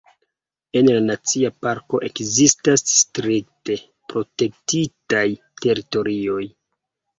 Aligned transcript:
En 0.79 0.87
la 0.93 1.01
nacia 1.07 1.51
parko 1.65 1.99
ekzistas 2.07 2.87
strikte 2.95 3.77
protektitaj 4.15 5.25
teritorioj. 5.63 6.43